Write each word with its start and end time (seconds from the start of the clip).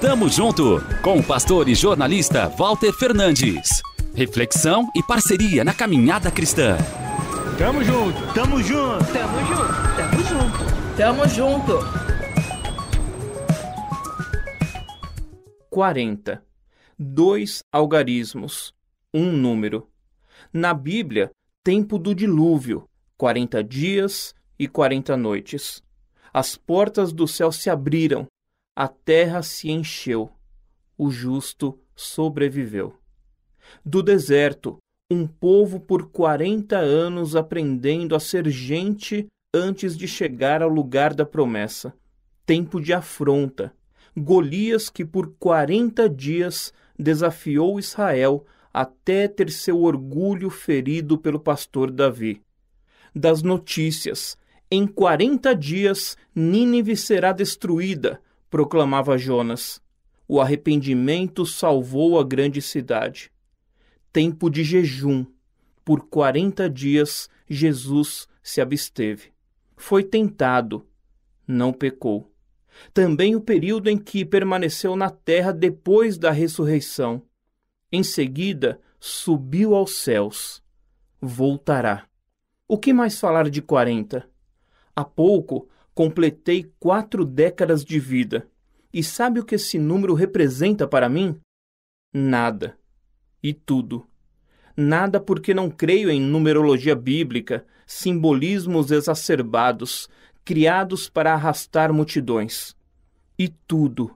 Tamo 0.00 0.28
junto 0.28 0.78
com 1.02 1.18
o 1.18 1.24
pastor 1.24 1.70
e 1.70 1.74
jornalista 1.74 2.50
Walter 2.50 2.92
Fernandes. 2.92 3.80
Reflexão 4.14 4.90
e 4.94 5.02
parceria 5.02 5.64
na 5.64 5.72
caminhada 5.72 6.30
cristã. 6.30 6.76
Tamo 7.56 7.82
junto, 7.82 8.34
tamo 8.34 8.62
junto, 8.62 9.04
tamo 9.10 9.38
junto, 9.46 9.96
tamo 9.96 10.22
junto, 10.22 10.96
tamo 10.98 11.28
junto. 11.28 11.78
40. 15.70 16.42
Dois 16.98 17.62
algarismos, 17.72 18.74
um 19.14 19.32
número. 19.32 19.88
Na 20.52 20.74
Bíblia, 20.74 21.30
tempo 21.64 21.98
do 21.98 22.14
dilúvio, 22.14 22.86
40 23.16 23.64
dias 23.64 24.34
e 24.58 24.68
40 24.68 25.16
noites. 25.16 25.82
As 26.34 26.54
portas 26.54 27.14
do 27.14 27.26
céu 27.26 27.50
se 27.50 27.70
abriram, 27.70 28.26
a 28.76 28.86
terra 28.86 29.42
se 29.42 29.70
encheu, 29.70 30.30
o 30.98 31.10
justo 31.10 31.80
sobreviveu. 31.94 32.94
Do 33.82 34.02
deserto, 34.02 34.76
um 35.10 35.26
povo 35.26 35.80
por 35.80 36.10
quarenta 36.10 36.76
anos 36.76 37.34
aprendendo 37.34 38.14
a 38.14 38.20
ser 38.20 38.46
gente 38.50 39.26
antes 39.54 39.96
de 39.96 40.06
chegar 40.06 40.60
ao 40.60 40.68
lugar 40.68 41.14
da 41.14 41.24
promessa. 41.24 41.94
Tempo 42.44 42.78
de 42.78 42.92
afronta. 42.92 43.72
Golias 44.14 44.90
que 44.90 45.06
por 45.06 45.34
quarenta 45.38 46.06
dias 46.06 46.72
desafiou 46.98 47.78
Israel 47.78 48.44
até 48.72 49.26
ter 49.26 49.50
seu 49.50 49.80
orgulho 49.80 50.50
ferido 50.50 51.16
pelo 51.16 51.40
pastor 51.40 51.90
Davi. 51.90 52.42
Das 53.14 53.42
notícias. 53.42 54.36
Em 54.70 54.86
quarenta 54.86 55.54
dias 55.54 56.16
Nínive 56.34 56.96
será 56.96 57.32
destruída, 57.32 58.20
proclamava 58.50 59.18
Jonas. 59.18 59.80
O 60.28 60.40
arrependimento 60.40 61.46
salvou 61.46 62.18
a 62.18 62.24
grande 62.24 62.60
cidade. 62.60 63.30
Tempo 64.12 64.50
de 64.50 64.64
jejum. 64.64 65.24
Por 65.84 66.08
quarenta 66.08 66.68
dias 66.68 67.28
Jesus 67.48 68.26
se 68.42 68.60
absteve. 68.60 69.32
Foi 69.76 70.02
tentado, 70.02 70.86
não 71.46 71.72
pecou. 71.72 72.32
Também 72.92 73.36
o 73.36 73.40
período 73.40 73.88
em 73.88 73.96
que 73.96 74.24
permaneceu 74.24 74.96
na 74.96 75.10
terra 75.10 75.52
depois 75.52 76.18
da 76.18 76.30
ressurreição. 76.30 77.22
Em 77.90 78.02
seguida, 78.02 78.80
subiu 78.98 79.74
aos 79.74 79.98
céus. 79.98 80.62
Voltará. 81.20 82.06
O 82.68 82.76
que 82.76 82.92
mais 82.92 83.18
falar 83.18 83.48
de 83.48 83.62
quarenta? 83.62 84.28
Há 84.94 85.04
pouco 85.04 85.68
completei 85.96 86.70
quatro 86.78 87.24
décadas 87.24 87.82
de 87.82 87.98
vida. 87.98 88.46
E 88.92 89.02
sabe 89.02 89.40
o 89.40 89.44
que 89.46 89.54
esse 89.54 89.78
número 89.78 90.12
representa 90.12 90.86
para 90.86 91.08
mim? 91.08 91.40
Nada. 92.12 92.78
E 93.42 93.54
tudo. 93.54 94.06
Nada 94.76 95.18
porque 95.18 95.54
não 95.54 95.70
creio 95.70 96.10
em 96.10 96.20
numerologia 96.20 96.94
bíblica, 96.94 97.64
simbolismos 97.86 98.90
exacerbados, 98.90 100.06
criados 100.44 101.08
para 101.08 101.32
arrastar 101.32 101.94
multidões. 101.94 102.76
E 103.38 103.48
tudo, 103.48 104.14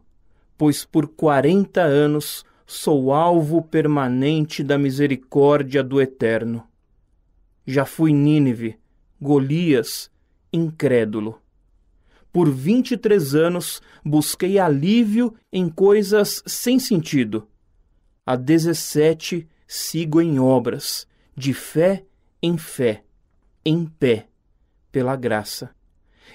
pois 0.58 0.84
por 0.84 1.08
quarenta 1.08 1.80
anos 1.80 2.44
sou 2.66 3.10
alvo 3.10 3.62
permanente 3.62 4.62
da 4.62 4.76
misericórdia 4.76 5.82
do 5.82 5.98
Eterno. 5.98 6.62
Já 7.66 7.86
fui 7.86 8.12
Nínive, 8.12 8.78
Golias, 9.18 10.10
incrédulo 10.52 11.40
por 12.32 12.50
23 12.50 13.34
anos, 13.34 13.82
busquei 14.04 14.58
alívio 14.58 15.34
em 15.52 15.68
coisas 15.68 16.42
sem 16.46 16.78
sentido. 16.78 17.46
Há 18.24 18.36
17, 18.36 19.48
sigo 19.66 20.20
em 20.20 20.38
obras, 20.38 21.06
de 21.36 21.52
fé 21.52 22.04
em 22.42 22.56
fé, 22.56 23.04
em 23.64 23.84
pé, 23.84 24.28
pela 24.90 25.14
graça. 25.14 25.70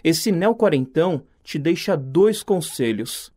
Esse 0.03 0.31
neo-quarentão 0.31 1.23
te 1.43 1.57
deixa 1.57 1.95
dois 1.95 2.43
conselhos. 2.43 3.31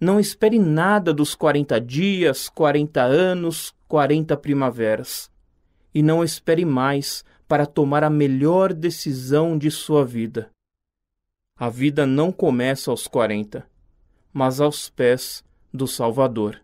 Não 0.00 0.20
espere 0.20 0.58
nada 0.58 1.12
dos 1.12 1.34
40 1.34 1.80
dias, 1.80 2.48
40 2.48 3.02
anos, 3.02 3.74
40 3.88 4.36
primaveras. 4.36 5.30
E 5.92 6.02
não 6.02 6.22
espere 6.22 6.64
mais 6.64 7.24
para 7.48 7.66
tomar 7.66 8.04
a 8.04 8.10
melhor 8.10 8.72
decisão 8.72 9.56
de 9.56 9.70
sua 9.70 10.04
vida. 10.04 10.50
A 11.56 11.68
vida 11.68 12.04
não 12.04 12.32
começa 12.32 12.90
aos 12.90 13.06
40, 13.06 13.64
mas 14.32 14.60
aos 14.60 14.88
pés 14.88 15.44
do 15.72 15.86
Salvador. 15.86 16.60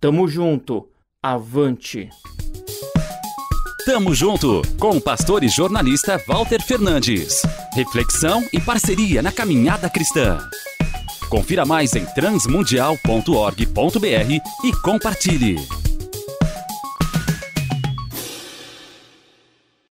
Tamo 0.00 0.26
junto, 0.26 0.88
avante! 1.22 2.08
Tamo 3.84 4.14
junto 4.14 4.62
com 4.80 4.96
o 4.96 5.00
pastor 5.00 5.44
e 5.44 5.48
jornalista 5.48 6.18
Walter 6.26 6.62
Fernandes. 6.62 7.42
Reflexão 7.74 8.42
e 8.50 8.58
parceria 8.58 9.20
na 9.20 9.30
caminhada 9.30 9.90
cristã. 9.90 10.38
Confira 11.28 11.66
mais 11.66 11.94
em 11.94 12.06
transmundial.org.br 12.06 14.64
e 14.64 14.72
compartilhe. 14.82 15.56